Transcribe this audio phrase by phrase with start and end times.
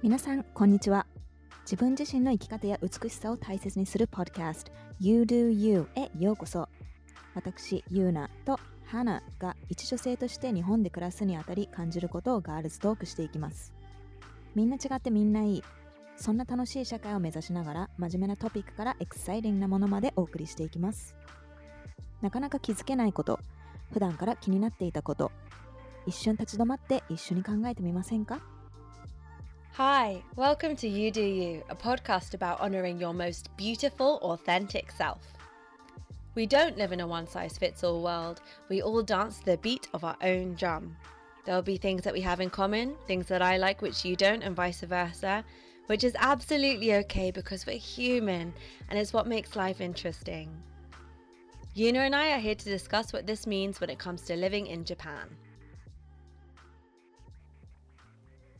[0.00, 1.08] 皆さん、こんにちは。
[1.62, 6.68] 自分自身の生き方や美しさを大切にするポッドキャスト You Do You へようこそ。
[7.34, 13.74] 私、ユーナとハナが一女性として日本で暮らすにあたり感じることをガールズトークしていきます。
[14.54, 15.64] みんな違ってみんないい。
[16.16, 21.16] そんな楽しい社会を目指しながら真面目なトピックからエクサイティングなものまでお送りしていきます。
[22.22, 23.40] なかなか気づけないこと、
[23.92, 25.32] 普段から気になっていたこと、
[26.06, 28.38] 一瞬立ち止まって一緒に考えてみませんか？
[29.78, 35.20] Hi, welcome to You Do You, a podcast about honoring your most beautiful, authentic self.
[36.34, 38.40] We don't live in a one size fits all world.
[38.68, 40.96] We all dance to the beat of our own drum.
[41.44, 44.42] There'll be things that we have in common, things that I like which you don't,
[44.42, 45.44] and vice versa,
[45.86, 48.52] which is absolutely okay because we're human
[48.90, 50.50] and it's what makes life interesting.
[51.76, 54.66] Yuna and I are here to discuss what this means when it comes to living
[54.66, 55.36] in Japan.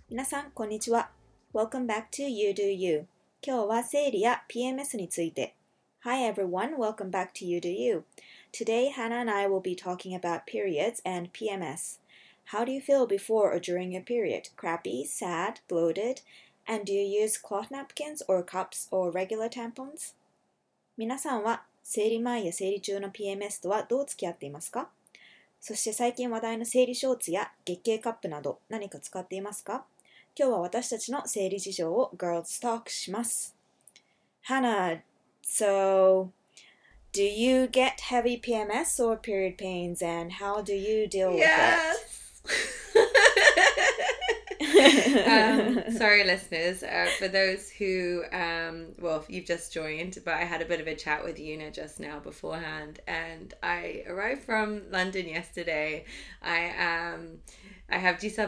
[0.10, 1.10] 皆さん、こんにちは。
[1.54, 3.08] Welcome back to You Do You.
[3.42, 5.56] 今日は生理や PMS について。
[6.02, 8.04] Hi everyone, welcome back to You Do You.
[8.52, 11.98] Today, Hannah and I will be talking about periods and PMS.
[12.52, 14.50] How do you feel before or during your period?
[14.56, 16.22] Crappy, sad, bloated?
[16.68, 20.14] And do you use cloth napkins or cups or regular tampons?
[20.96, 24.90] 皆さんは生理前や生理中の PMS とはどう付き合っていますか
[25.60, 29.86] そして最近話題の生理ショーツや月経カップなど何か使っていますか
[30.39, 33.57] 今日は私たちの生理事情を Girls Talk します。
[34.49, 35.01] Hannah,
[35.43, 36.31] so
[37.13, 41.51] do you get heavy PMS or period pains and how do you deal with it?
[45.27, 46.85] um, sorry, listeners.
[46.85, 50.87] Uh, for those who, um, well, you've just joined, but I had a bit of
[50.87, 56.05] a chat with Yuna just now beforehand, and I arrived from London yesterday.
[56.41, 57.15] I am.
[57.15, 57.27] Um,
[57.91, 58.47] I have Disa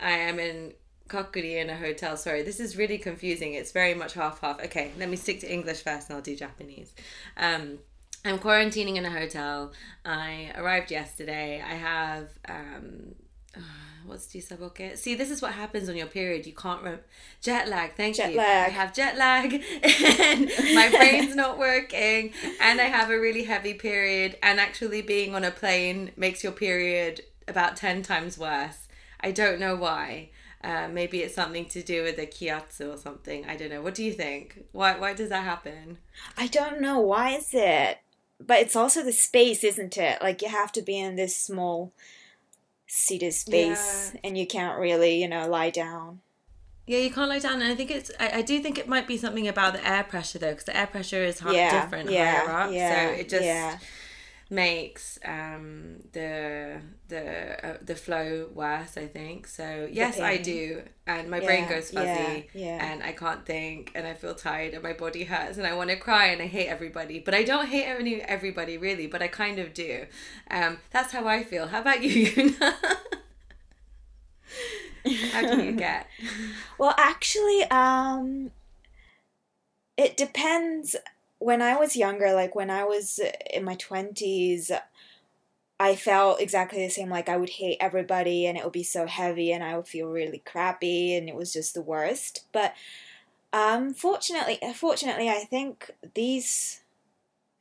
[0.00, 0.74] I am in
[1.08, 2.16] Kakuri in a hotel.
[2.16, 3.54] Sorry, this is really confusing.
[3.54, 4.62] It's very much half half.
[4.64, 6.92] Okay, let me stick to English first, and I'll do Japanese.
[7.36, 7.78] Um,
[8.24, 9.72] I'm quarantining in a hotel.
[10.04, 11.62] I arrived yesterday.
[11.64, 13.14] I have um,
[14.06, 14.96] what's jisaboke?
[14.96, 16.46] See, this is what happens on your period.
[16.46, 17.00] You can't rem-
[17.40, 17.94] jet lag.
[17.94, 18.38] Thank Jet you.
[18.38, 18.70] lag.
[18.70, 19.52] I have jet lag,
[19.82, 24.36] and my brain's not working, and I have a really heavy period.
[24.42, 28.88] And actually, being on a plane makes your period about ten times worse.
[29.20, 30.30] I don't know why.
[30.62, 33.44] Uh, maybe it's something to do with the kiatsu or something.
[33.46, 33.80] I don't know.
[33.80, 34.64] What do you think?
[34.72, 35.98] Why why does that happen?
[36.36, 37.98] I don't know why is it,
[38.44, 40.20] but it's also the space, isn't it?
[40.20, 41.92] Like you have to be in this small
[42.86, 44.20] seated space, Yeah.
[44.24, 46.20] and you can't really, you know, lie down.
[46.86, 48.10] Yeah, you can't lie down, and I think it's.
[48.18, 50.76] I, I do think it might be something about the air pressure though, because the
[50.76, 53.44] air pressure is hi- Yeah, different yeah, higher up, yeah, so it just.
[54.50, 58.96] Makes um, the the uh, the flow worse.
[58.96, 59.88] I think so.
[59.90, 62.92] Yes, I do, and my brain goes fuzzy, yeah, yeah.
[62.92, 65.90] and I can't think, and I feel tired, and my body hurts, and I want
[65.90, 69.28] to cry, and I hate everybody, but I don't hate any everybody really, but I
[69.28, 70.06] kind of do.
[70.50, 71.68] Um, that's how I feel.
[71.68, 72.26] How about you?
[72.26, 72.74] Yuna?
[75.32, 76.06] how do you get?
[76.78, 78.50] Well, actually, um,
[79.96, 80.96] it depends.
[81.38, 83.20] When I was younger, like when I was
[83.52, 84.70] in my 20s,
[85.80, 87.08] I felt exactly the same.
[87.08, 90.08] Like I would hate everybody and it would be so heavy and I would feel
[90.08, 92.44] really crappy and it was just the worst.
[92.52, 92.74] But
[93.52, 96.80] um, fortunately, fortunately, I think these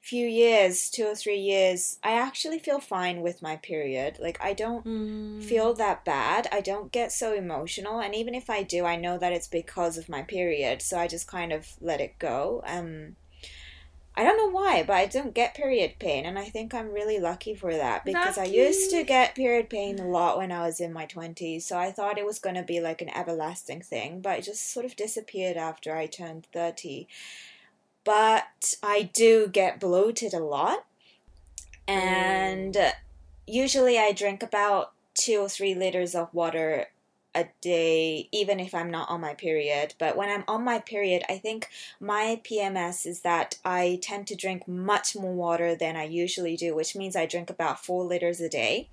[0.02, 4.18] few years, two or three years, I actually feel fine with my period.
[4.20, 5.44] Like I don't Mm.
[5.44, 6.48] feel that bad.
[6.52, 9.98] I don't get so emotional, and even if I do, I know that it's because
[9.98, 12.64] of my period, so I just kind of let it go.
[12.66, 13.18] Um,
[14.17, 17.19] I don't know why, but I don't get period pain, and I think I'm really
[17.19, 20.79] lucky for that because I used to get period pain a lot when I was
[20.79, 24.22] in my 20s, so I thought it was going to be like an everlasting thing,
[24.22, 27.07] but it just sort of disappeared after I turned 30.
[28.03, 30.85] But I do get bloated a lot,
[31.88, 32.94] and uh,
[33.45, 36.87] usually I drink about two or three liters of water
[37.37, 39.93] a day, even if I'm not on my period.
[39.99, 41.69] But when I'm on my period, I think
[41.99, 46.75] my PMS is that I tend to drink much more water than I usually do,
[46.75, 48.89] which means I drink about four liters a day.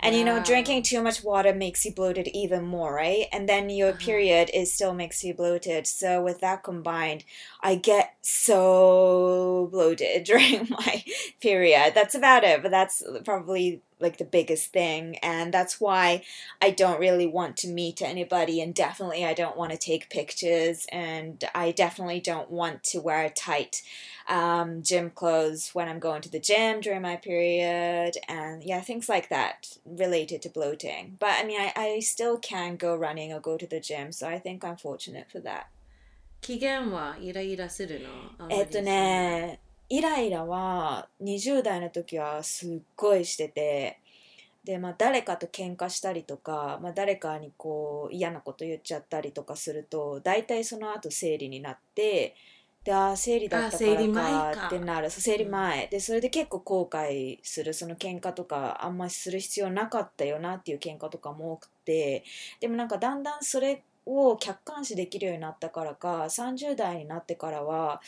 [0.00, 3.26] And you know, drinking too much water makes you bloated even more, right?
[3.32, 3.98] And then your Uh-huh.
[3.98, 5.86] period is still makes you bloated.
[5.86, 7.24] So with that combined,
[7.60, 11.04] I get so bloated during my
[11.40, 11.92] period.
[11.94, 16.23] That's about it, but that's probably like the biggest thing and that's why
[16.61, 20.85] I don't really want to meet anybody and definitely I don't want to take pictures
[20.91, 23.81] and I definitely don't want to wear tight
[24.27, 29.09] um, gym clothes when I'm going to the gym during my period and yeah things
[29.09, 33.39] like that related to bloating but I mean I, I still can go running or
[33.39, 35.71] go to the gym so I think I'm fortunate for that
[36.39, 39.59] 期限はイライラするのあんまりえっとね
[39.92, 44.00] イライラは20代の時はすっごいしてて
[44.64, 52.34] で、まあ、誰かと喧嘩したりとか、まあ、誰かにこう嫌なこと言っちゃったりとかすると大体その後生理になって
[52.84, 54.66] であー生理だったからかか。
[54.68, 55.10] ってなる。
[55.10, 57.74] 生理前、でそれで結構後悔する。
[57.74, 62.24] その喧嘩とかあんまりする必要なかったよなっていう喧嘩とかも多くて
[62.58, 68.00] でもなんかだんだんそれを客観視できるようになったからか30代になってからは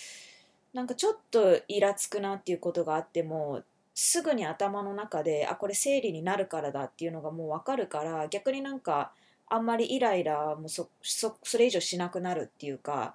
[0.74, 3.62] なんかちょっとイラつくなっていうことがあっても
[3.94, 9.12] すぐに頭の中であこれ生理になるからだっていうのがもう分かるから逆になんか
[9.46, 13.14] あんまりイライラもそそそれ以上しなくなるっていうか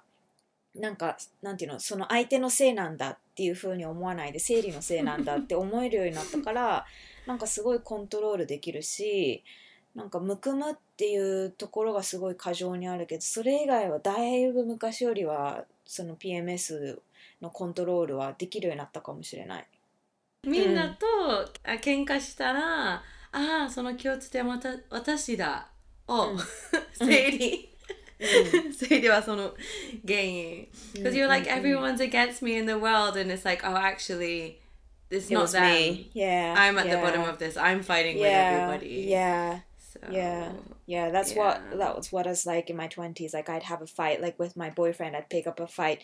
[0.74, 6.86] なんかなんていうのその相手のせいなんだっていうふうに思わないで生理のせいなんだって思えるようになったから
[7.26, 9.42] なんかすごいコントロールできるし
[9.94, 17.00] なんかむくむっていうところがすごい過剰にあるけどそれ以外はだいぶ昔よりはその PMS
[17.40, 19.66] のコントロールはできるようになったかもしれない。
[20.46, 21.06] みんなと、
[21.64, 23.02] あ喧嘩したらあ
[23.32, 25.68] あその共通点はた私だ
[26.08, 26.38] を、うん
[26.92, 27.68] 整理
[28.72, 29.54] 整理はその
[30.06, 34.58] 原因 because you're like うんうんうん everyone's against me in the world and it's like oh actually
[35.10, 36.10] it's It not was me.
[36.14, 36.54] Yeah.
[36.56, 39.60] I'm at the yeah, bottom of this I'm fighting with yeah, everybody Yeah.
[40.00, 40.52] So, Yeah.
[40.86, 43.32] Yeah, that's what that was what I was like in my twenties.
[43.32, 46.02] Like I'd have a fight, like with my boyfriend, I'd pick up a fight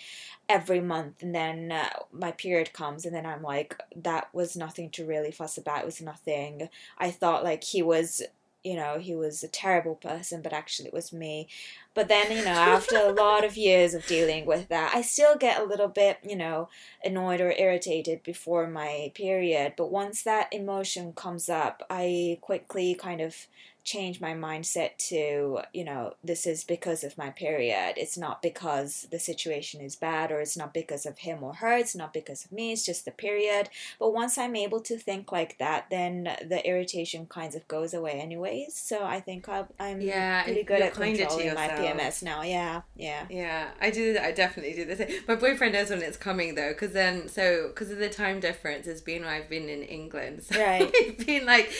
[0.48, 4.90] every month, and then uh, my period comes, and then I'm like, that was nothing
[4.90, 5.80] to really fuss about.
[5.80, 6.68] It was nothing.
[6.98, 8.22] I thought like he was,
[8.62, 11.48] you know, he was a terrible person, but actually it was me.
[11.94, 15.36] But then, you know, after a lot of years of dealing with that, I still
[15.36, 16.68] get a little bit, you know,
[17.04, 19.74] annoyed or irritated before my period.
[19.76, 23.46] But once that emotion comes up, I quickly kind of
[23.86, 27.94] change my mindset to, you know, this is because of my period.
[27.96, 31.76] It's not because the situation is bad or it's not because of him or her.
[31.78, 32.72] It's not because of me.
[32.72, 33.70] It's just the period.
[34.00, 38.14] But once I'm able to think like that, then the irritation kind of goes away
[38.20, 38.74] anyways.
[38.76, 41.68] So I think I'll, I'm Yeah, pretty good at controlling my.
[41.68, 42.42] PMS now.
[42.42, 43.26] Yeah, yeah.
[43.30, 44.18] Yeah, I do.
[44.20, 45.10] I definitely do the same.
[45.28, 48.86] My boyfriend knows when it's coming though, because then so because of the time difference,
[48.88, 50.90] it's been I've been in England, so Right.
[50.94, 51.70] it's been like,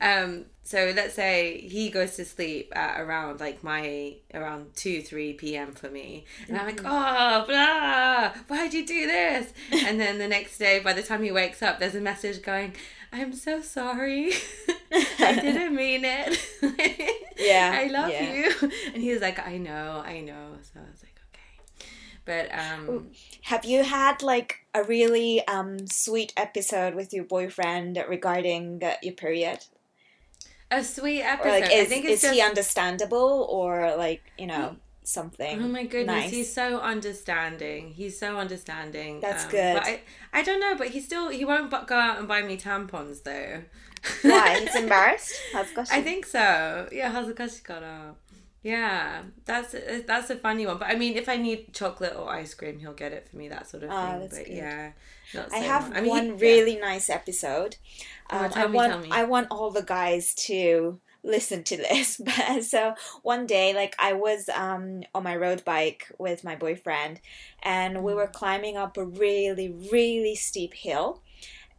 [0.00, 0.44] um.
[0.66, 5.72] So let's say he goes to sleep at around like my around two three p.m.
[5.72, 9.52] for me, and I'm like, oh blah, why'd you do this?
[9.86, 12.74] And then the next day, by the time he wakes up, there's a message going.
[13.12, 14.32] I'm so sorry.
[15.20, 16.40] I didn't mean it.
[17.38, 18.32] Yeah, I love yeah.
[18.32, 18.70] you.
[18.92, 20.56] And he was like, I know, I know.
[20.62, 21.90] So I was like, okay.
[22.24, 23.10] But um
[23.42, 29.14] Have you had like a really um sweet episode with your boyfriend regarding uh, your
[29.14, 29.60] period?
[30.73, 31.49] a sweet Or episode.
[31.49, 35.63] like, I is, think it's is just he understandable or like you know something?
[35.63, 36.31] Oh my goodness, nice?
[36.31, 37.93] he's so understanding.
[37.93, 39.19] He's so understanding.
[39.21, 39.73] That's Um, good.
[39.75, 40.01] But I,
[40.33, 43.23] I don't know, but he still he won't bu- go out and buy me tampons
[43.23, 43.63] though.
[44.21, 44.59] Why?
[44.61, 45.33] He's embarrassed.
[45.53, 46.37] 恥ずかしい I think so.
[46.91, 48.13] Yeah, 恥ずかしいから.
[48.64, 50.78] yeah, that's a, that's a funny one.
[50.78, 53.48] But I mean, if I need chocolate or ice cream, he'll get it for me.
[53.48, 54.28] That sort of Ah, thing.
[54.30, 54.56] but good.
[54.56, 54.92] yeah,
[55.34, 55.92] not I have.
[55.94, 56.36] I mean, one he- yeah.
[56.40, 57.76] really nice episode.
[58.30, 59.12] Oh, Um, I tell me, want.
[59.12, 62.18] I want all the guys to listen to this.
[62.24, 67.20] But so one day, like I was um, on my road bike with my boyfriend,
[67.62, 71.22] and we were climbing up a really really steep hill,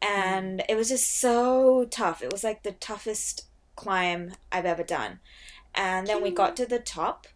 [0.04, 0.65] and Mm.
[0.70, 2.22] it was just so tough.
[2.22, 5.20] It was like the toughest climb I've ever done.
[5.75, 7.27] And then we got to the top,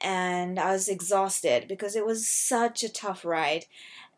[0.00, 3.64] and I was exhausted because it was such a tough ride.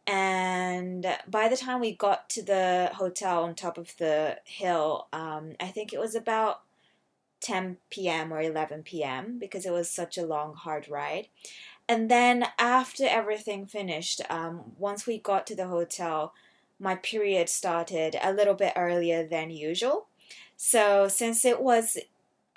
[0.07, 5.53] And by the time we got to the hotel on top of the hill, um,
[5.61, 6.63] I think it was about
[7.41, 8.33] 10 p.m.
[8.33, 9.39] or 11 p.m.
[9.39, 11.29] because it was such a long, hard ride.
[11.89, 16.35] And then after everything finished, um, once we got to the hotel,
[16.79, 20.07] my period started a little bit earlier than usual.
[20.57, 21.99] So since it was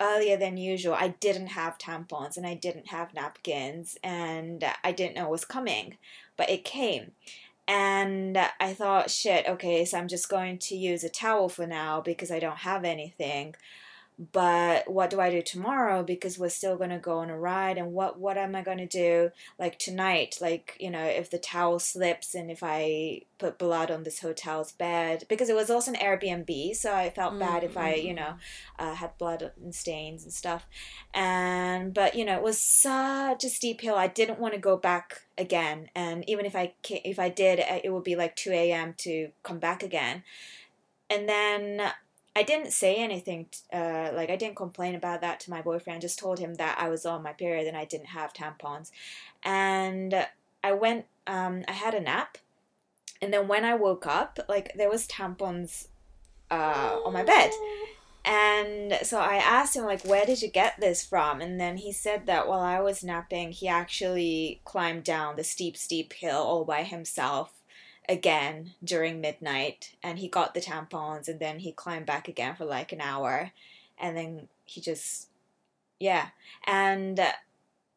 [0.00, 5.16] earlier than usual, I didn't have tampons and I didn't have napkins and I didn't
[5.16, 5.96] know it was coming,
[6.36, 7.12] but it came.
[7.66, 12.00] And I thought, shit, okay, so I'm just going to use a towel for now
[12.00, 13.54] because I don't have anything.
[14.16, 17.78] But what do I do tomorrow because we're still going to go on a ride
[17.78, 20.38] and what what am I going to do like tonight?
[20.40, 24.70] Like you know if the towel slips and if I put blood on this hotel's
[24.70, 28.34] bed because it was also an Airbnb so I felt bad if I you know
[28.78, 30.64] uh, had blood and stains and stuff.
[31.12, 33.96] And but you know it was such a steep hill.
[33.96, 35.88] I didn't want to go back again.
[35.96, 38.94] And even if I if I did it would be like 2 a.m.
[38.98, 40.22] to come back again.
[41.10, 41.92] And then
[42.36, 45.98] I didn't say anything, uh, like I didn't complain about that to my boyfriend.
[45.98, 48.90] I just told him that I was on my period and I didn't have tampons.
[49.44, 50.26] And
[50.62, 52.38] I went, um, I had a nap.
[53.22, 55.88] And then when I woke up, like there was tampons
[56.50, 57.50] uh, on my bed.
[58.24, 61.40] And so I asked him, like, where did you get this from?
[61.42, 65.76] And then he said that while I was napping, he actually climbed down the steep,
[65.76, 67.52] steep hill all by himself
[68.08, 72.64] again during midnight and he got the tampons and then he climbed back again for
[72.64, 73.52] like an hour
[73.98, 75.28] and then he just
[76.00, 76.28] yeah.
[76.66, 77.20] And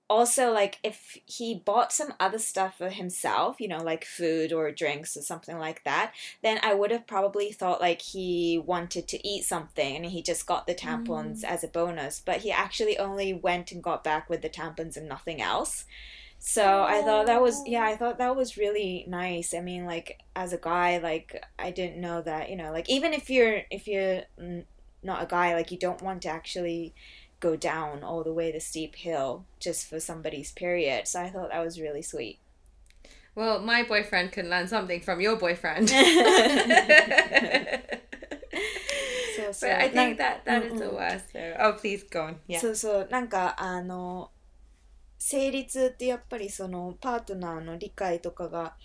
[0.10, 4.72] also like if he bought some other stuff for himself you know like food or
[4.72, 9.28] drinks or something like that then i would have probably thought like he wanted to
[9.28, 11.44] eat something and he just got the tampons mm.
[11.44, 12.22] as a bonus.
[12.24, 15.86] But he actually only went and got back with the tampons and nothing else
[16.39, 19.55] so I thought that was yeah, I thought that was really nice.
[19.55, 23.13] I mean, like as a guy, like I didn't know that, you know, like even
[23.13, 24.23] if you're if you're
[25.03, 26.95] not a guy, like you don't want to actually
[27.39, 31.07] go down all the way the steep hill just for somebody's period.
[31.07, 32.39] So I thought that was really sweet.
[33.35, 35.89] Well, my boyfriend can learn something from your boyfriend.
[35.89, 35.97] so,
[39.53, 41.33] so, but I think that that is the worst.
[41.33, 42.41] So, oh, please go on.
[42.47, 42.61] Yeah.
[42.61, 44.31] そうそうなんかあの
[45.18, 48.76] 成立ってやっぱりそのパートナーの理解とかが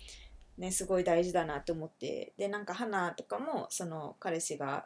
[0.57, 4.85] ねすごい大事だなと思ってでなんか花とかもその彼氏が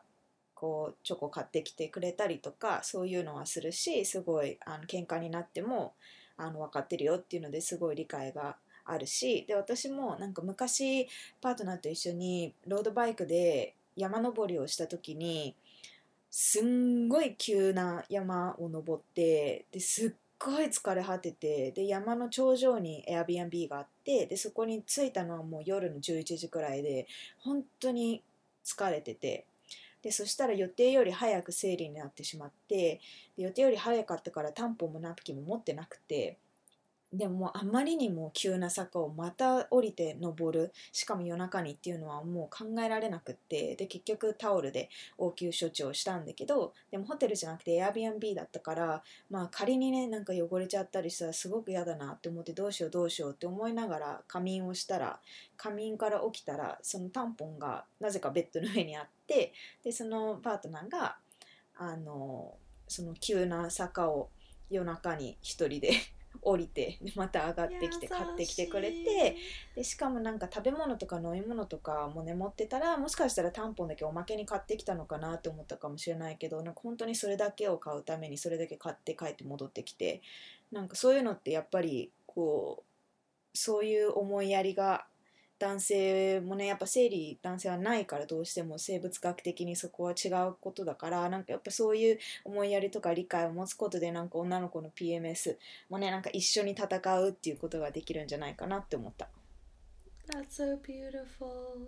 [0.54, 5.94] こうチョコ買ってきてくれたりとかそういうのはするしすごいあの喧嘩になっても
[6.36, 11.08] あの分かってるよっていうのですごい理解があるしで私もなんか昔
[11.42, 15.56] パートナーと一緒にロードバイクで山登りをした時に
[16.30, 27.08] すんごい急な山を登ってですっごい疲れ果ててで山の頂上に Airbnb があってでそこに着いたのはもう夜の11時くらいで
[27.40, 28.24] 本当に
[28.64, 29.46] 疲れてて
[30.02, 33.02] でそしたら予定より早く生理になってしまって
[33.36, 36.38] 予定より早かったからタンポもナプキンも持ってなくて
[37.14, 55.20] でもあまりにも急な坂をまた降りて登るしかも夜中にっていうのはもう考えられなくってで結局タオルで応急処置をしたんだけどでもホテルじゃなくて Airbnb だったからまあ仮にねなんか汚れちゃったりしたらすごく嫌だなって思ってどうしようどうしようって思いながら仮眠をしたら
[55.56, 61.16] 仮眠から起きたらそのタンポンがなぜかベッドの上にあってでそのパートナーが
[61.78, 62.56] あの
[62.88, 64.30] その急な坂を
[64.70, 65.92] 夜中に一人で
[66.42, 69.36] 降りてまた上がってきて買ってきてくれて
[69.76, 80.22] でしかもなんか食べ物とか飲み物とかもね持ってたらもしかしたらタンポンだけおまけに買ってきたのかなと思ったかもしれないけどなんか本当にそれだけを買うためにそれだけ買って帰って戻ってきて
[80.72, 85.06] なんかそういうのってやっぱりこうそういう思いやりが
[85.60, 95.56] 男性もねやっぱ生理男性はないからどうしても生物学的にそこは違うことだからなんかやっぱそういう思いやりとか理解を持つことでなんか女の子の PMS
[95.90, 96.88] もねなんか一緒に戦
[97.20, 99.28] うっていうことができるんじゃないかなって思った。
[100.30, 101.88] That's so beautiful.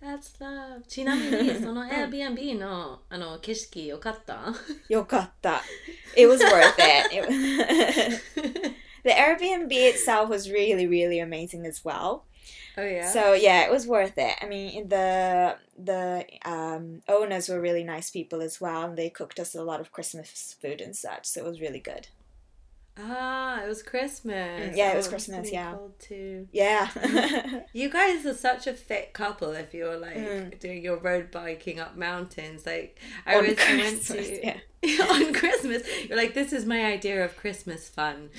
[0.00, 0.82] That's love.
[0.86, 4.54] ちなみにその Airbnb のあの景色よかった？
[4.88, 5.62] よかった。
[6.16, 7.08] It was worth it.
[7.16, 12.22] it the Airbnb itself was really, really amazing as well.
[12.76, 13.10] Oh yeah.
[13.10, 14.36] So yeah, it was worth it.
[14.40, 19.40] I mean, the the um, owners were really nice people as well, and they cooked
[19.40, 21.26] us a lot of Christmas food and such.
[21.26, 22.08] So it was really good.
[23.00, 24.70] Ah, it was Christmas.
[24.70, 25.52] Mm, yeah, it was oh, Christmas.
[25.52, 25.74] Yeah.
[25.74, 26.48] Cold Too.
[26.52, 26.88] Yeah.
[27.72, 29.52] you guys are such a fit couple.
[29.52, 30.58] If you're like mm.
[30.58, 34.58] doing your road biking up mountains, like I on was went to yeah.
[35.10, 35.82] on Christmas.
[36.08, 38.30] You're like, this is my idea of Christmas fun.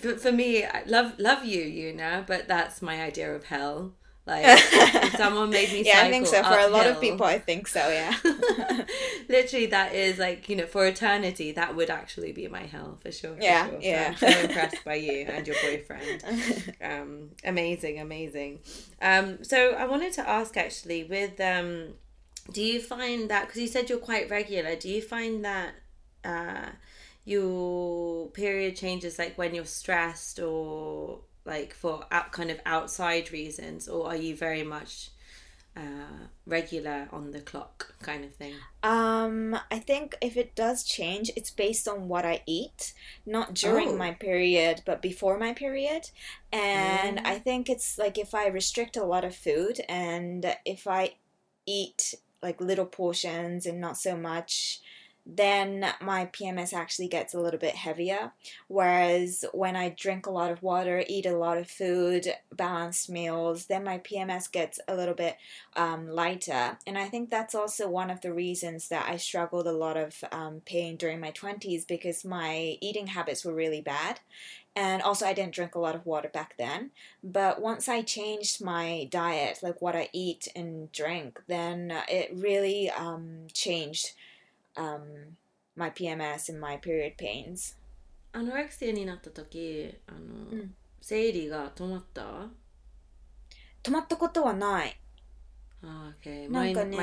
[0.00, 3.92] For, for me, I love love you, you know, but that's my idea of hell.
[4.26, 4.58] Like
[5.16, 6.38] someone made me Yeah, I think so.
[6.42, 6.68] For uphill.
[6.68, 8.12] a lot of people I think so, yeah.
[9.28, 13.12] Literally that is like, you know, for eternity that would actually be my hell for
[13.12, 13.36] sure.
[13.36, 13.68] For yeah.
[13.70, 13.78] Sure.
[13.80, 14.14] Yeah.
[14.16, 16.24] So I'm so impressed by you and your boyfriend.
[16.82, 18.60] Um amazing, amazing.
[19.00, 21.94] Um so I wanted to ask actually with um
[22.52, 25.74] do you find that because you said you're quite regular, do you find that
[26.24, 26.70] uh
[27.24, 33.88] your period changes like when you're stressed or like for out, kind of outside reasons
[33.88, 35.10] or are you very much
[35.76, 38.64] uh, regular on the clock kind of thing?
[38.82, 42.94] Um, I think if it does change, it's based on what I eat,
[43.26, 43.96] not during Oh.
[43.96, 46.10] my period, but before my period.
[46.52, 47.26] And Mm.
[47.26, 51.16] I think it's like if I restrict a lot of food and if I
[51.66, 54.80] eat like little portions and not so much,
[55.26, 58.30] then my PMS actually gets a little bit heavier.
[58.68, 63.66] Whereas when I drink a lot of water, eat a lot of food, balanced meals,
[63.66, 65.36] then my PMS gets a little bit
[65.74, 66.78] um, lighter.
[66.86, 70.22] And I think that's also one of the reasons that I struggled a lot of
[70.30, 74.20] um, pain during my 20s because my eating habits were really bad.
[74.76, 76.90] And also, I didn't drink a lot of water back then.
[77.24, 82.90] But once I changed my diet, like what I eat and drink, then it really
[82.90, 84.12] um, changed
[84.76, 85.00] um,
[85.74, 87.76] my PMS and my period pains.
[88.32, 92.22] アノレクシアになった時あの、うん生理が止まった？
[93.82, 94.98] 止まったことはない。
[95.82, 96.98] あー OK なんかね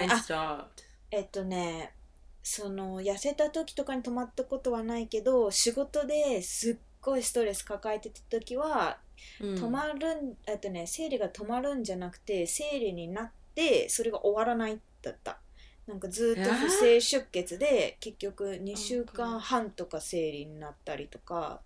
[1.11, 1.93] えっとね、
[2.41, 8.97] その痩せた時とかに止まったことはないけど、仕事ですっごいストレス抱えてた時は、
[9.39, 15.39] うん止まるん、えっとね、生理が止まるんじゃなくて、生理になって、それが終わらないだった。
[15.87, 21.61] なんかずっと不正出血で、結局2週間半とか生理になったりとか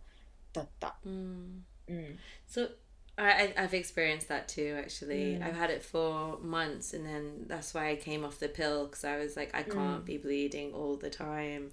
[0.53, 0.97] だった。
[1.05, 2.17] うんうん。
[2.49, 2.69] So
[3.15, 4.75] I, I've experienced that too.
[4.77, 5.43] Actually, Mm.
[5.43, 9.03] I've had it for months, and then that's why I came off the pill because
[9.03, 10.05] I was like, I can't Mm.
[10.05, 11.71] be bleeding all the time.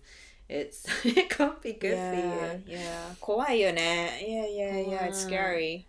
[0.49, 2.79] It's it can't be good yeah, for you.
[2.79, 3.15] yeah.
[3.21, 4.21] 怖いよね。
[4.23, 5.07] Yeah, yeah, yeah.
[5.09, 5.87] It's scary.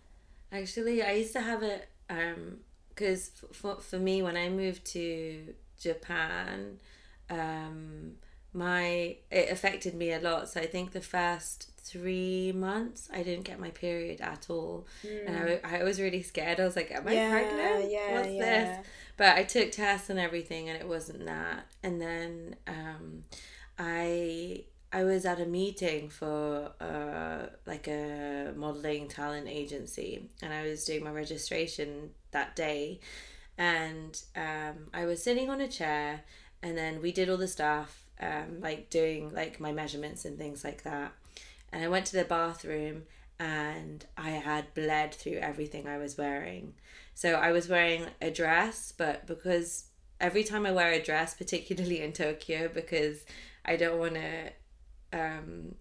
[0.50, 2.60] Actually, I used to have it um
[2.94, 6.78] because for for me when I moved to Japan,
[7.30, 8.12] um
[8.52, 10.48] my it affected me a lot.
[10.48, 14.86] So I think the first three months I didn't get my period at all.
[15.26, 16.58] and I, I was really scared.
[16.60, 17.90] I was like, "Am I yeah, pregnant?
[17.90, 18.64] yeah, What's yeah.
[18.64, 21.66] this?" But I took tests and everything, and it wasn't that.
[21.82, 23.24] And then um,
[23.78, 30.62] I I was at a meeting for uh, like a modeling talent agency, and I
[30.62, 33.00] was doing my registration that day.
[33.58, 36.22] And um, I was sitting on a chair,
[36.62, 40.64] and then we did all the stuff, um, like doing like my measurements and things
[40.64, 41.12] like that.
[41.72, 43.04] And I went to the bathroom,
[43.38, 46.74] and I had bled through everything I was wearing.
[47.14, 49.86] So I was wearing a dress, but because
[50.20, 53.24] every time I wear a dress, particularly in Tokyo, because
[53.64, 54.52] I don't want to,
[55.12, 55.74] um,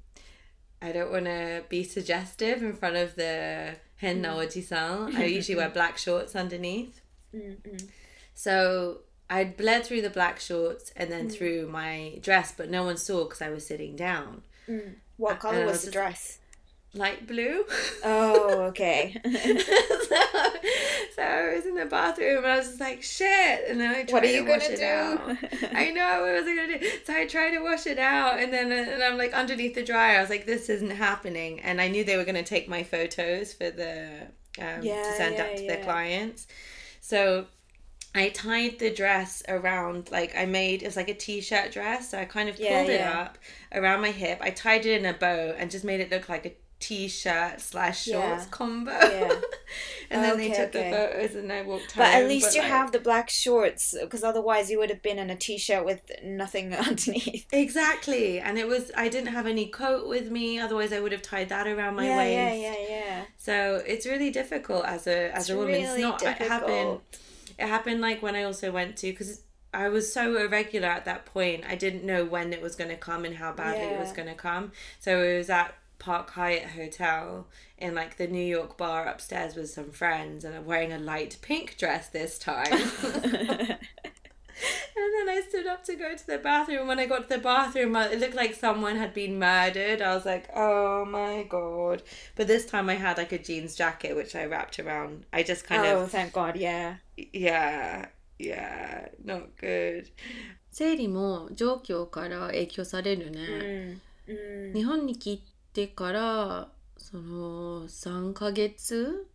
[0.81, 5.15] I don't want to be suggestive in front of the hen oji-san.
[5.15, 7.01] I usually wear black shorts underneath.
[7.35, 7.89] Mm-mm.
[8.33, 11.33] So I bled through the black shorts and then mm.
[11.33, 14.43] through my dress, but no one saw because I was sitting down.
[14.69, 14.95] Mm.
[15.17, 16.39] What color was, was the dress?
[16.93, 17.63] Light blue.
[18.07, 19.15] Oh, okay.
[19.25, 20.15] so,
[21.15, 23.67] so, I was in the bathroom and I was just like, shit.
[23.67, 24.73] And then I tried what are you to gonna wash do?
[24.73, 25.19] it out.
[25.75, 26.89] I know what was I gonna do?
[27.03, 30.19] So I tried to wash it out, and then and I'm like underneath the dryer.
[30.19, 31.61] I was like, this isn't happening.
[31.61, 34.27] And I knew they were gonna take my photos for the
[34.59, 35.75] um, yeah, to send yeah, up to yeah.
[35.75, 36.45] their clients.
[37.05, 37.45] So
[38.15, 42.09] I tied the dress around like I made it was like a t-shirt dress.
[42.09, 43.37] So I kind of pulled Yeah, it up
[43.71, 44.39] around my hip.
[44.41, 48.03] I tied it in a bow and just made it look like a t-shirt slash
[48.03, 48.45] shorts Yeah.
[48.51, 48.91] combo.
[48.91, 49.33] Yeah.
[50.11, 50.89] and then they took okay.
[50.91, 52.03] the photos and I walked home.
[52.03, 55.17] But at least you like- have the black shorts, because otherwise you would have been
[55.17, 57.47] in a t-shirt with nothing underneath.
[57.51, 58.39] Exactly.
[58.39, 61.49] And it was I didn't have any coat with me, otherwise I would have tied
[61.49, 62.61] that around my yeah, waist.
[62.61, 63.21] yeah, yeah, yeah.
[63.37, 65.73] So it's really difficult as a as It's a woman.
[65.75, 67.03] it's really not it happened difficult.
[67.57, 69.41] it happened like when I also went to because
[69.73, 71.65] I was so irregular at that point.
[71.67, 74.29] I didn't know when it was going to come and how badly it was going
[74.29, 74.71] to come.
[75.01, 77.46] So it was at Park Hyatt Hotel
[77.78, 81.38] in like the New York bar upstairs with some friends, and I'm wearing a light
[81.42, 82.78] pink dress this time.
[84.96, 86.86] And then I stood up to go to the bathroom.
[86.86, 90.02] When I got to the bathroom, uh, it looked like someone had been murdered.
[90.02, 92.02] I was like, oh my god.
[92.36, 95.24] But this time I had like a jeans jacket, which I wrapped around.
[95.32, 96.96] I just kind oh, of, thank God, yeah.
[97.16, 98.06] yeah,
[98.38, 100.10] yeah, not good.
[100.72, 104.00] 生理も状況から影響されるね。
[104.28, 104.34] うん。
[104.34, 104.72] うん。
[104.72, 105.42] 日本に来
[105.75, 109.27] てからその3ヶ月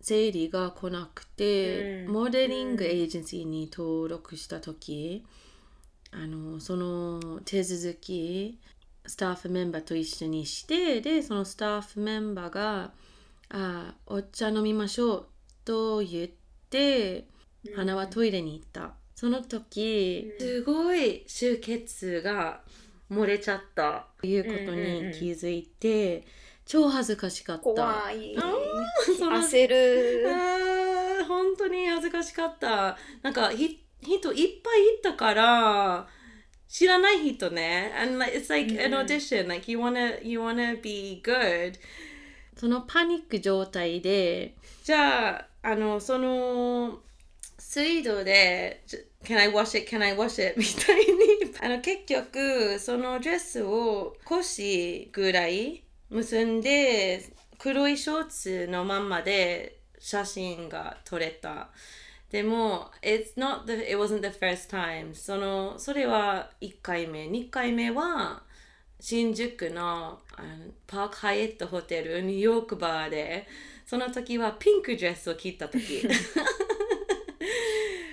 [0.00, 2.12] 生理が来なくて、うん。
[2.12, 5.26] モデリングエージェンシーに登録した時、
[6.10, 8.58] あのその手続き
[9.06, 12.92] スタッフメンバーと一緒にしてでそのスタッフメンバーが
[13.50, 15.26] 「あお茶飲みましょう」
[15.66, 16.30] と言っ
[16.70, 17.26] て
[17.76, 18.94] 花はトイレに行った。
[19.14, 20.46] その時うん。
[20.46, 22.62] すごい出血が
[23.10, 26.24] 漏れちゃったということうんうんうんに気づいて
[26.68, 28.36] 超恥ずかしかった怖い。
[28.36, 30.26] 焦る。
[31.26, 32.98] 本当に恥ずかしかった。
[33.22, 36.06] なんか、ひ人いっぱいいたから、
[36.68, 37.90] 知らない人ね。
[37.98, 39.48] And like, it's like an audition.
[39.48, 41.76] Like, you wanna, you wanna be good.
[42.54, 47.00] そのパニック状態で、じゃあ、あの、その、
[47.58, 49.90] 水道で、じ Can I wash it?
[49.90, 50.54] Can I wash it?
[50.60, 51.37] みたいに。
[51.60, 57.22] あの、結局、そのドレスを腰ぐらい結んで、
[57.58, 61.70] 黒いショーツのまんまで写真が撮れた。
[62.30, 65.14] でも、it's not the, it wasn't the first time.
[65.14, 67.24] その、それは1回目。
[67.24, 68.42] 2回目は、
[69.00, 73.46] 新宿のあのパークハイエットホテルニューヨークバーで
[73.86, 76.02] その時はピンクドレスを着た時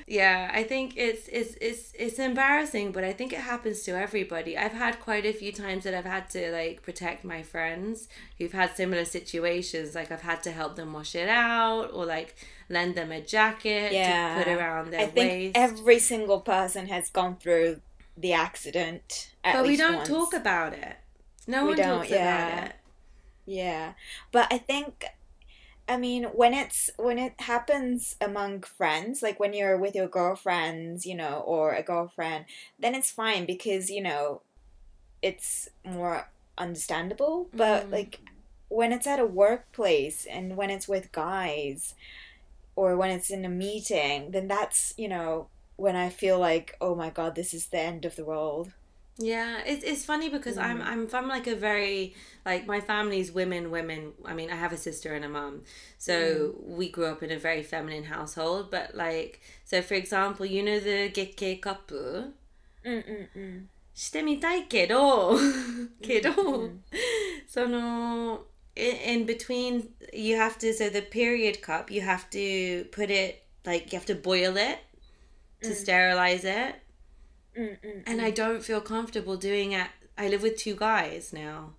[0.08, 4.56] Yeah, I think it's it's it's it's embarrassing, but I think it happens to everybody.
[4.56, 8.52] I've had quite a few times that I've had to like protect my friends who've
[8.52, 9.96] had similar situations.
[9.96, 12.36] Like I've had to help them wash it out or like
[12.70, 14.38] lend them a jacket Yeah.
[14.38, 15.56] to put around their I think waist.
[15.56, 17.82] every single person has gone through
[18.16, 19.32] the accident.
[19.44, 20.10] At but we don't once.
[20.10, 20.98] talk about it.
[21.48, 22.48] No We one don't, talks yeah.
[22.54, 22.76] about it.
[23.48, 23.94] Yeah,
[24.32, 25.06] but I think,
[25.88, 31.06] I mean, when it's when it happens among friends, like when you're with your girlfriends,
[31.06, 32.46] you know, or a girlfriend,
[32.80, 34.42] then it's fine because you know,
[35.22, 37.50] it's more understandable.
[37.54, 37.92] But Mhm.
[37.92, 38.22] like
[38.70, 41.96] when it's at a workplace and when it's with guys,
[42.76, 46.96] or when it's in a meeting, then that's you know when I feel like, oh
[46.96, 48.74] my god, this is the end of the world.
[49.19, 50.87] Yeah, it's it's funny because I'm Mm.
[50.87, 52.15] I'm from like a very
[52.47, 54.13] like my family's women women.
[54.25, 55.63] I mean, I have a sister and a mum,
[55.99, 56.77] so Mm.
[56.79, 58.71] we grew up in a very feminine household.
[58.71, 62.33] But like, so for example, you know the 月経カップ
[62.85, 63.67] Mm-mm-mm.
[63.95, 65.37] してみたいけど
[66.01, 66.85] けど、うん
[67.47, 68.47] その
[68.77, 73.43] in, in between you have to so the period cup you have to put it
[73.67, 74.79] like you have to boil it
[75.63, 76.77] to sterilize it
[77.58, 78.04] Mm-mm-mm.
[78.06, 79.88] And I don't feel comfortable doing it.
[80.18, 81.74] I live with two guys now.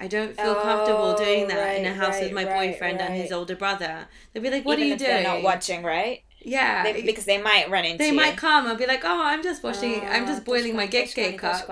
[0.00, 2.72] I don't feel oh, comfortable doing that right, in a house right, with my right,
[2.72, 4.06] boyfriend and his older brother.
[4.32, 6.24] They'd be like, "What Even are you doing?" Not watching, right?
[6.40, 7.98] Yeah, they, because they might run into.
[7.98, 8.16] They you.
[8.16, 10.00] might come and be like, "Oh, I'm just washing.
[10.02, 11.68] Oh, I'm just boiling my get cake cup.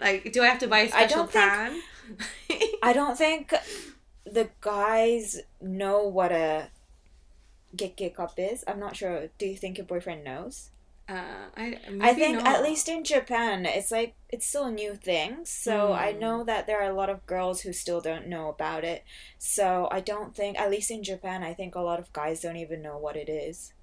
[0.00, 1.80] Like, do I have to buy a special pan?"
[2.82, 3.52] I don't think
[4.24, 6.68] the guys know what a
[7.74, 8.62] get get cup is.
[8.68, 9.28] I'm not sure.
[9.38, 10.70] Do you think your boyfriend knows?
[11.08, 12.46] Uh, I I think not.
[12.46, 15.44] at least in Japan, it's like it's still a new thing.
[15.44, 16.18] So I Hmm.
[16.18, 19.04] know that there are a lot of girls who still don't know about it.
[19.38, 22.56] So I don't think, at least in Japan, I think a lot of guys don't
[22.56, 23.74] even know what it is.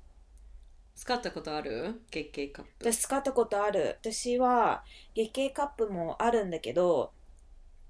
[0.96, 2.86] 使ったことある月経カップ。
[2.92, 4.84] 私使ったことある私は
[5.16, 7.14] 月経カップもあるんだけど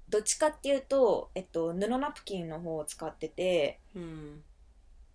[0.08, 4.44] どっちかっていうと、えっと、布ナプキンの方を使ってて、うん。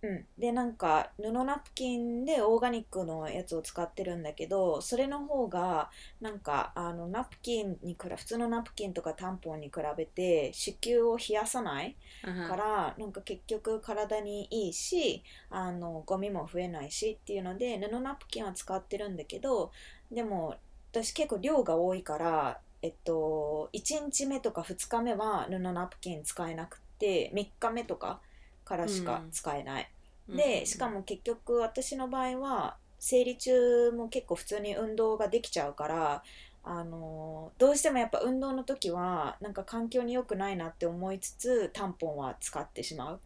[0.06, 5.90] うん、でなんか布ナプキンでオーガニックのやつを使ってるんだけどそれの方が
[6.20, 19.72] なんかあのナプキンに比べ普通のナプキンとかタンポンに比べて子宮を冷やさないからなんか結局体にいいしあのゴミも増えないしっていうので布ナプキンは使ってるんだけど
[20.12, 20.54] でも
[20.92, 28.20] 私結構量が多いからえっと1日目とか2日目は布ナプキン使えなくて3日目とか
[28.66, 29.88] からしか使えない、
[30.28, 36.22] でしかも結局私の場合は生理中も結構普通に運動ができちゃうから
[36.64, 43.20] あのどうしてもやっぱ運動の時はなんか環境に良くないなって思いつつタンポンは使ってしまう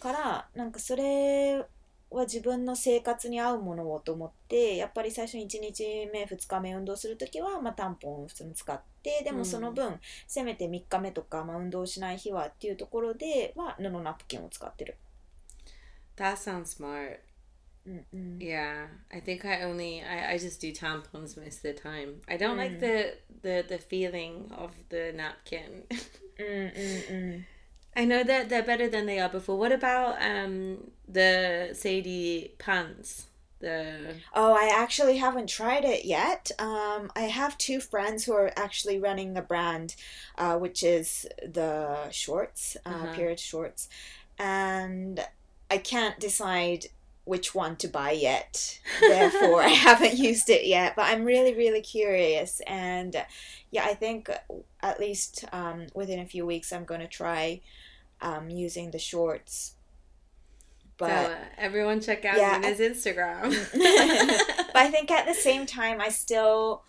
[0.00, 1.64] からなんかそれ
[2.10, 14.96] は自分の生活に合うものをと思ってやっぱり最初に1日目2日目運動する時は、まあ、タンポンを普通に使ってでもその分、せめて3日目とか、まあ、運動しない日はっていうところでは布ナプキンを使ってる。
[16.16, 17.20] That sounds smart.
[17.88, 18.40] Mm-mm.
[18.40, 22.22] Yeah, I think I only I, I just do tampons most of the time.
[22.28, 22.60] I don't mm.
[22.60, 25.84] like the the the feeling of the napkin.
[27.96, 29.58] I know that they're better than they are before.
[29.58, 33.26] What about um the seiri pants?
[33.60, 36.50] The oh, I actually haven't tried it yet.
[36.58, 39.94] Um, I have two friends who are actually running the brand,
[40.36, 43.14] uh, which is the shorts, uh, uh-huh.
[43.14, 43.88] period shorts,
[44.38, 45.24] and
[45.70, 46.86] I can't decide
[47.24, 48.80] which one to buy yet.
[49.00, 50.94] Therefore, I haven't used it yet.
[50.94, 53.24] But I'm really, really curious, and
[53.70, 54.30] yeah, I think
[54.82, 57.60] at least um, within a few weeks, I'm going to try
[58.20, 59.74] um, using the shorts.
[60.98, 63.50] so But uh, everyone check out Yeah, Luna's Instagram.
[64.72, 66.82] but I think at the same time, I still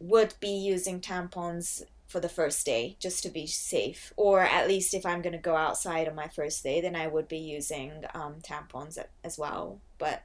[0.00, 4.13] would be using tampons for the first day just to be safe.
[4.17, 7.07] Or at least if I'm going to go outside on my first day, then I
[7.07, 9.79] would be using um, tampons as well.
[9.97, 10.23] But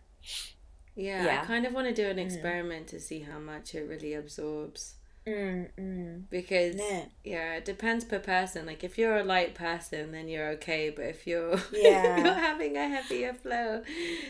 [0.97, 2.25] yeah, yeah, I kind of want to do an mm.
[2.25, 2.90] experiment mm.
[2.90, 4.95] to see how much it really absorbs.
[5.27, 6.23] Mm, mm.
[6.31, 6.77] Because
[7.25, 8.67] yeah, it depends per person.
[8.67, 10.90] Like if you're a light person, then you're okay.
[10.90, 12.19] But if you're yeah.
[12.19, 13.83] if you're having a heavier flow,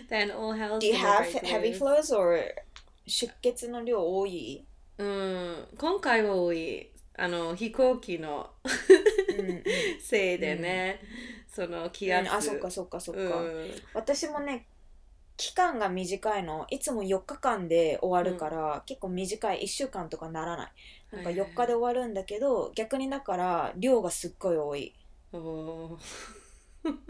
[0.08, 0.78] then all hell.
[0.78, 2.50] Do you have heavy flows or
[3.06, 4.64] 出血の量多い
[4.96, 6.87] うん今回は多い
[7.19, 8.51] あの飛行機の
[9.99, 11.01] せいでね、
[11.59, 14.65] うん、その気圧、うん、あそっかそっかそっか、うん、私もね
[15.39, 16.67] 期間が短いの。
[16.69, 20.71] いつも4日間で終わるから、結構短い1週間とかならない。
[21.13, 24.93] なんか4日で終わるんだけど、逆にだから量がすっごい多い。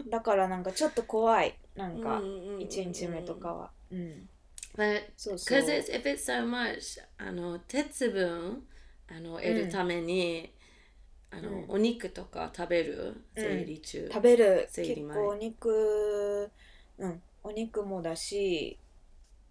[0.08, 1.56] だからなんかちょっと怖い。
[1.74, 3.70] なんか1日目とかは。
[3.90, 4.28] うん。
[4.76, 8.62] But because it's if it's so much あの鉄分
[9.10, 10.52] あの得るために、
[11.32, 14.68] うん、あの、うん、お肉とか食べる生理中、うん、食べる。
[14.72, 16.50] 結構お肉
[16.98, 17.22] うん。
[17.42, 18.78] お肉もだし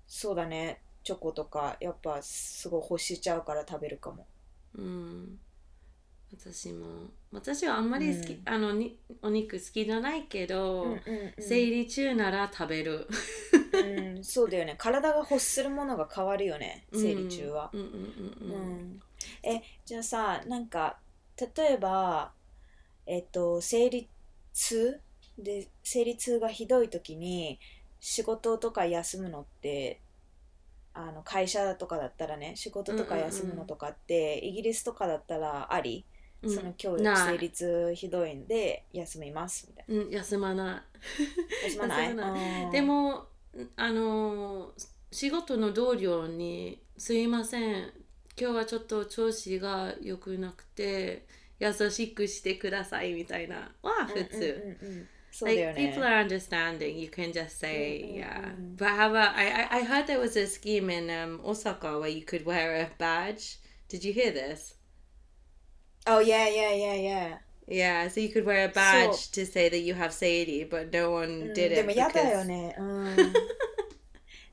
[0.08, 0.82] そうだね。
[1.04, 4.26] チョコとかやっぱすごい欲しちゃうから食べるかも。
[4.76, 5.40] うん。
[6.32, 6.86] 私も。
[7.32, 11.02] 私はあんまり好き、うん、あのにお肉好きじゃないけど、うんうんうん、
[11.40, 13.08] 生理中なら食べる。
[13.74, 14.76] うん、そうだよね。
[14.78, 16.86] 体が欲するものが変わるよね。
[16.94, 17.72] 生理中は、
[19.44, 20.98] えじゃあさなんか
[21.58, 22.32] 例えば
[23.06, 24.08] えっと生理
[24.54, 25.00] 痛？
[25.38, 27.60] で生理痛がひどい時に
[28.02, 30.02] 仕事とか休むのって
[30.94, 36.04] あの会社とかだったらね仕事とか休むのとかって、イギリスとかだったらあり、
[36.44, 40.84] その今日生理痛ひどいんで休みますみたいな、うん、休まな
[41.64, 41.70] い。
[41.70, 42.72] 休まない？
[42.72, 43.28] でも
[43.78, 44.74] あの
[45.12, 47.94] 仕事の同僚に「すいません
[48.40, 51.26] 今日はちょっと調子が良くなくて
[51.60, 54.78] 優しくしてください」みたいなは普通。
[55.42, 56.98] Like people are understanding.
[56.98, 58.18] You can just say, mm-hmm.
[58.18, 58.52] yeah.
[58.76, 59.84] But how about I, I?
[59.84, 63.60] heard there was a scheme in um, Osaka where you could wear a badge.
[63.90, 64.74] Did you hear this?
[66.08, 67.38] Oh yeah, yeah, yeah, yeah.
[67.68, 71.12] Yeah, so you could wear a badge to say that you have Sadie, but no
[71.12, 71.76] one did it.
[71.76, 72.76] でも嫌だよね。
[72.80, 73.16] うん。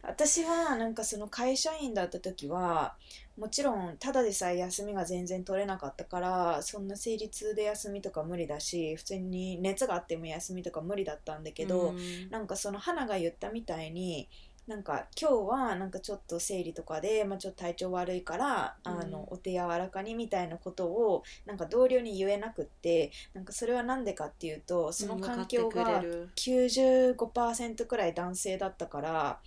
[0.02, 2.94] 私はなんかその会社員だった時は
[3.36, 14.28] もちろんただでさえ休みが全然取れなかったからそんな生理痛で休みとか無理だし普通に熱があっても休みとか無理だったんだけど、うん、なんかその花が言ったみたいに
[14.66, 26.02] なんか今日はなんかちょっと生理とかで、まあ、ちょっと体調悪いから、うん、あのお手柔らかにみたいなことをなんか同僚に言えなくってなんかそれは何でかっていうとその環境が
[26.34, 29.40] 95%くらい男性だったから。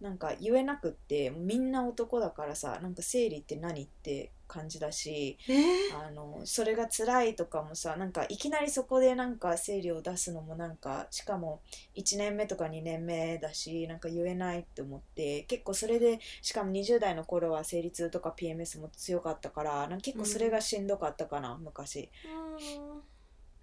[0.00, 11.60] なんか言えなくってみんな男だからさなんか生理って何って感じだし、えー、あのそれが辛いとかもさなんかいきなりそこでなんか生理を出すのもなんかしかも
[11.96, 22.10] 1年目とか2年目だしなんか言えないって思って結構それでしかも20代の頃は生理痛とか PMS も強かったからなんか結構それがしんどかったかな、うん、昔。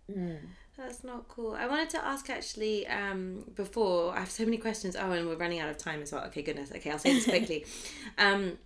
[0.09, 0.39] うん
[0.77, 1.55] That's not cool.
[1.55, 4.15] I wanted to ask actually um, before.
[4.15, 4.95] I have so many questions.
[4.95, 6.23] Oh, and we're running out of time as well.
[6.25, 6.71] Okay, goodness.
[6.71, 7.65] Okay, I'll say this quickly.
[8.17, 8.59] um,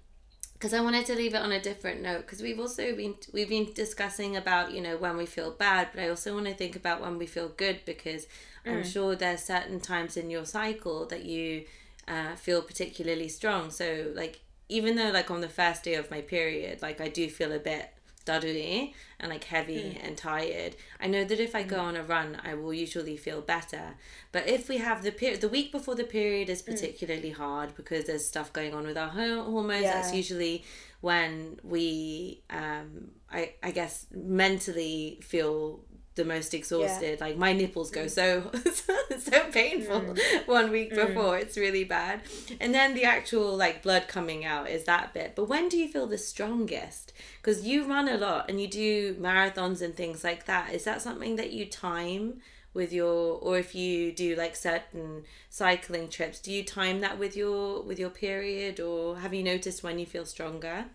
[0.53, 3.49] because I wanted to leave it on a different note because we've also been we've
[3.49, 6.75] been discussing about you know when we feel bad, but I also want to think
[6.75, 8.27] about when we feel good because
[8.65, 8.71] mm.
[8.71, 11.65] I'm sure there's certain times in your cycle that you
[12.07, 13.71] uh, feel particularly strong.
[13.71, 17.27] So like even though like on the first day of my period, like I do
[17.27, 17.89] feel a bit
[18.25, 20.05] duddy and like heavy mm.
[20.07, 20.75] and tired.
[20.99, 21.83] I know that if I go mm.
[21.83, 23.95] on a run, I will usually feel better.
[24.31, 26.67] But if we have the period, the week before the period is mm.
[26.67, 27.35] particularly mm.
[27.35, 29.83] hard because there's stuff going on with our hormones.
[29.83, 29.93] Yeah.
[29.93, 30.63] That's usually
[31.01, 35.81] when we, um, I, I guess, mentally feel
[36.15, 37.19] the most exhausted.
[37.19, 37.25] Yeah.
[37.25, 38.09] Like my nipples go mm.
[38.09, 38.51] so
[39.19, 40.47] so painful mm.
[40.47, 41.07] one week mm.
[41.07, 41.37] before.
[41.37, 42.21] It's really bad.
[42.59, 45.33] And then the actual like blood coming out is that bit.
[45.35, 47.13] But when do you feel the strongest?
[47.41, 50.73] Because you run a lot and you do marathons and things like that.
[50.73, 52.41] Is that something that you time
[52.73, 57.37] with your or if you do like certain cycling trips, do you time that with
[57.37, 60.85] your with your period or have you noticed when you feel stronger?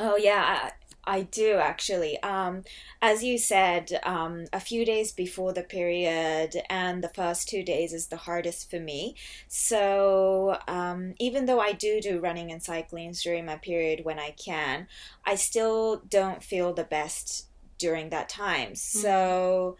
[0.00, 0.70] Oh yeah,
[1.06, 2.20] I do actually.
[2.22, 2.62] Um,
[3.02, 7.92] as you said, um, a few days before the period and the first two days
[7.92, 9.14] is the hardest for me.
[9.48, 14.30] So um, even though I do do running and cycling during my period when I
[14.30, 14.88] can,
[15.24, 18.70] I still don't feel the best during that time.
[18.70, 19.00] Mm-hmm.
[19.00, 19.76] So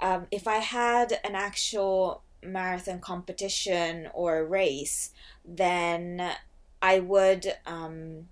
[0.00, 5.10] um, if I had an actual marathon competition or race,
[5.44, 6.32] then
[6.82, 8.26] I would um,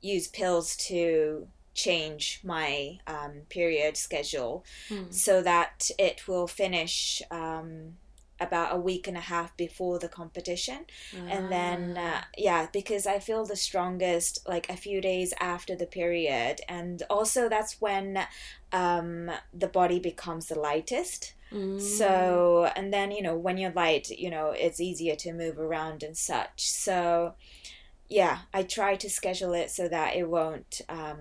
[0.00, 5.12] use pills to change my um, period schedule mm.
[5.12, 7.94] so that it will finish um,
[8.40, 11.26] about a week and a half before the competition ah.
[11.28, 12.28] and then uh, ah.
[12.36, 17.48] yeah because i feel the strongest like a few days after the period and also
[17.48, 18.18] that's when
[18.72, 21.80] um, the body becomes the lightest mm.
[21.80, 26.02] so and then you know when you're light you know it's easier to move around
[26.02, 27.34] and such so
[28.10, 31.18] yeah, I try to schedule it so that it won't um,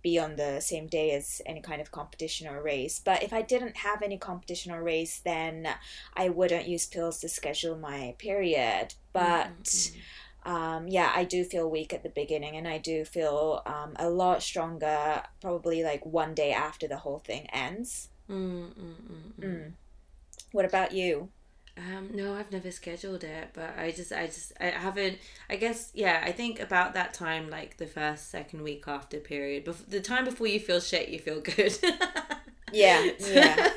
[0.00, 3.00] be on the same day as any kind of competition or race.
[3.04, 5.68] But if I didn't have any competition or race, then
[6.16, 8.94] I wouldn't use pills to schedule my period.
[9.12, 10.52] But mm-hmm.
[10.52, 14.08] um, yeah, I do feel weak at the beginning and I do feel um, a
[14.08, 18.08] lot stronger probably like one day after the whole thing ends.
[18.30, 18.68] Mm.
[18.68, 19.72] mm, mm, mm.
[20.52, 21.30] What about you?
[21.76, 25.18] Um, no, I've never scheduled it, but I just, I just, I haven't.
[25.50, 29.64] I guess, yeah, I think about that time, like the first, second week after period,
[29.64, 31.76] bef- the time before you feel shit, you feel good.
[32.72, 33.70] Yeah, yeah.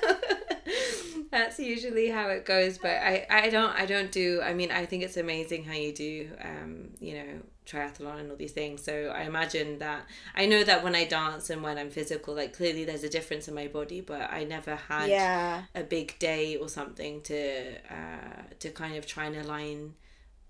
[1.30, 4.42] That's usually how it goes, but I, I don't, I don't do.
[4.42, 8.38] I mean, I think it's amazing how you do, um, you know, triathlon and all
[8.38, 8.82] these things.
[8.82, 12.56] So I imagine that I know that when I dance and when I'm physical, like
[12.56, 16.56] clearly there's a difference in my body, but I never had Yeah, a big day
[16.56, 19.96] or something to uh to kind of try and align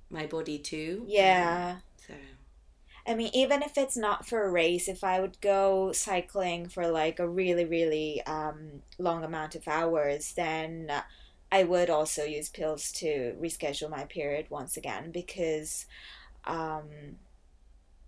[0.10, 1.08] my body to.
[1.08, 1.24] yeah.
[1.24, 2.14] Um, so
[3.08, 6.88] I mean, even if it's not for a race, if I would go cycling for
[6.88, 10.92] like a really, really um, long amount of hours, then
[11.52, 15.86] I would also use pills to reschedule my period once again because,
[16.46, 17.18] um,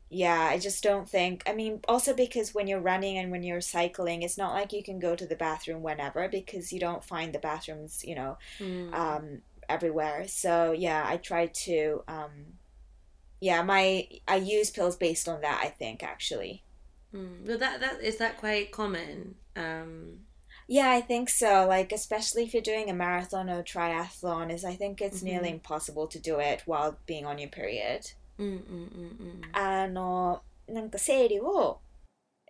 [0.09, 1.43] yeah, I just don't think.
[1.47, 4.83] I mean, also because when you're running and when you're cycling, it's not like you
[4.83, 8.93] can go to the bathroom whenever because you don't find the bathrooms, you know, mm,
[8.93, 10.27] um, everywhere.
[10.27, 12.31] So yeah, I try to um,
[13.40, 15.60] yeah, my I use pills based on that.
[15.62, 16.62] I think actually.
[17.14, 17.46] mm.
[17.46, 19.36] Well, that that is that quite common.
[19.56, 20.20] Um,
[20.66, 21.66] Yeah, I think so.
[21.68, 25.24] Like especially if you're doing a marathon or triathlon, is I think it's Mhm.
[25.24, 28.14] nearly impossible to do it while being on your period.
[28.38, 29.40] うんうんうんうん。
[29.52, 31.78] あのなんか生理を、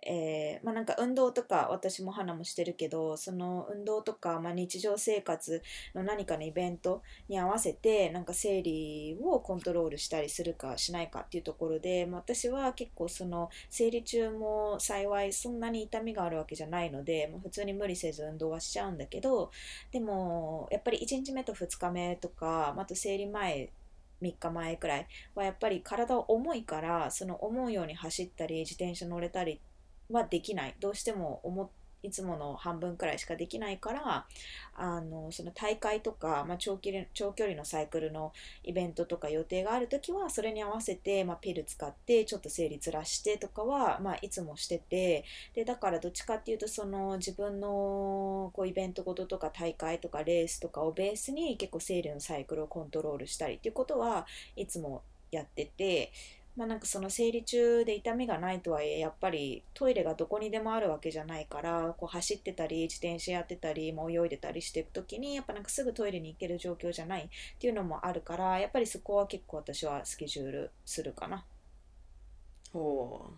[0.06, 5.62] えーまあ、なんか運動とか私も花もしてるけどその運動とか、まあ、日常生活
[5.94, 19.50] の何かのイベントに合わせてなんか生理をコントロールしたりするかしないかっていうところで、まあ、私は結構その生理中も幸いそんなに痛みがあるわけじゃないので、まあ、普通に無理せず運動はしちゃうんだけど
[19.92, 23.70] でもやっぱり1日目と2日目とか、あ、と生理前
[24.22, 29.69] 3日前くらいはやっぱり体重いからその思うように走ったり自転車乗れたりって
[30.10, 31.70] はできないどうしても思
[32.02, 34.26] いつもの半分くらいしかできないから
[34.74, 38.32] あのその大会とか、まあ、長距離長距離のサイクルの
[38.64, 56.12] イベントとか予定がある時はそれに合わせて、まあ、ピル使ってちょっと生理ずらしてとかは、まあ、いつもしててでだからどっちかっていうとその自分のこうイベントごととか大会とかレースとかをベースに結構生理のサイクルをコントロールしたりっていうことはいつもやってて。
[56.56, 71.44] まあ、なんかその生理中で痛みがないとはいえやっぱりトイレがどこにでもあるわけじゃないからこう走ってたり自転車やってたり、まあ、泳いでたりしていく時にやっぱなんかすぐトイレに行ける状況じゃないっていうのもあるからやっぱりそこは結構私はスケジュールするかな。
[72.72, 73.30] Oh.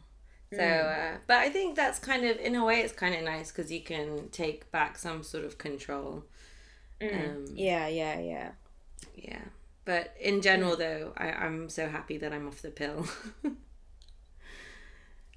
[0.53, 1.15] So, Mm.
[1.17, 3.73] uh, but I think that's kind of, in a way, it's kind of nice because
[3.73, 6.25] you can take back some sort of control.
[7.01, 8.53] うん、Um, yeah, yeah, yeah.
[9.17, 9.51] Yeah.
[9.85, 13.07] But in general, though, I, I'm so happy that I'm off the pill.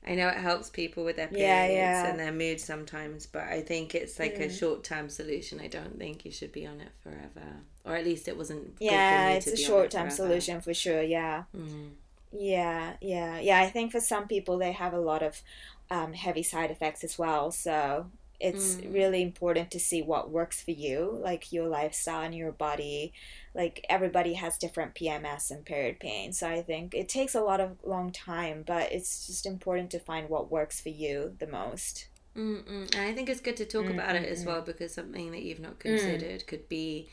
[0.07, 2.09] I know it helps people with their periods Yeah, yeah.
[2.11, 4.59] and their mood sometimes, but I think it's like a Mm.
[4.59, 5.59] short term solution.
[5.59, 7.63] I don't think you should be on it forever.
[7.83, 8.75] Or at least it wasn't.
[8.75, 11.01] good for Yeah, me it's to a short term solution for sure.
[11.01, 11.45] Yeah.
[11.57, 11.89] Mm.
[12.31, 13.59] Yeah, yeah, yeah.
[13.61, 15.41] I think for some people they have a lot of
[15.89, 17.51] um, heavy side effects as well.
[17.51, 18.07] So
[18.39, 18.93] it's mm.
[18.93, 23.13] really important to see what works for you like your lifestyle and your body
[23.53, 27.59] like everybody has different pms and period pain so i think it takes a lot
[27.59, 32.07] of long time but it's just important to find what works for you the most
[32.35, 32.93] Mm-mm.
[32.93, 33.93] and i think it's good to talk Mm-mm.
[33.93, 34.65] about it as well mm-hmm.
[34.65, 35.79] because something that you've not mm.
[35.79, 36.47] considered mm.
[36.47, 37.09] could be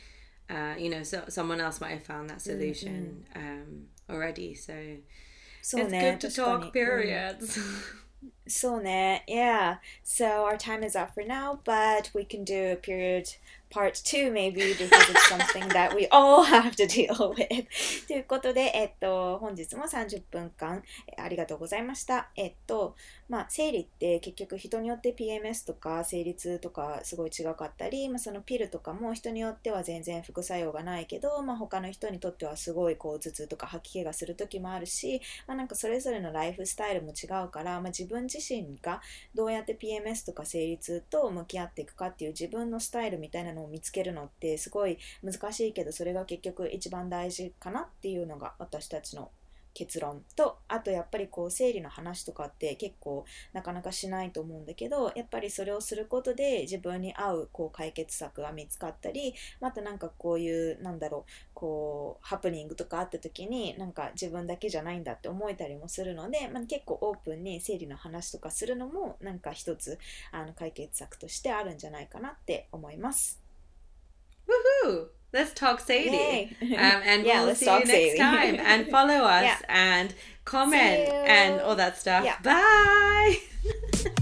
[0.50, 3.48] uh, you know so someone else might have found that solution mm-hmm.
[3.48, 4.74] um, already so,
[5.62, 6.72] so it's good to talk mm.
[6.72, 7.58] periods
[8.48, 9.76] So, yeah.
[10.02, 13.28] So our time is up for now, but we can do a period
[13.72, 17.66] part 2 maybe because it's something that we all have to deal with.
[18.06, 22.28] ということで、えっと、本日も30分間えありがとうございました。
[22.37, 22.94] えっと、
[23.28, 39.00] まあ、生理って結局人によって PMS とか生理痛とかすごい違かったり、まあ、そのピルとかも人によっては全然副作用がないけど、まあ、他の人にとってはすごいこう頭痛とか吐き気がする時もあるし、まあ、なんかそれぞれのライフスタイルも違うから、まあ、自分自身が
[39.35, 49.31] どうやって PMS とか生理痛と向き合っていくかっていう自分のスタイルみたいなのを見つけるのってすごい難しいけどそれが結局一番大事かなっていうのが私たちの
[49.75, 69.98] 結論とあとやっぱりこう生理の話とかって結構なかなかしないと思うんだけどやっぱりそれをすることで自分に合うこう解決策が見つかったりまたなんかこういうなんだろうこうハプニングとかあった時になんか自分だけじゃないんだって思えたりもするので、まあ、結構オープンに生理の話とかするのもなんか一つ
[70.33, 73.42] あの解決策としてあるんじゃないかなって思います。
[74.49, 75.07] Woohoo!
[75.33, 76.51] Let's talk seiri.
[76.61, 78.17] Um, and yeah, we'll see you next seiri.
[78.19, 78.57] time.
[78.61, 79.59] And follow us yeah.
[79.69, 80.15] and
[80.45, 82.25] comment and all that stuff.
[82.25, 82.38] Yeah.
[82.43, 84.13] Bye.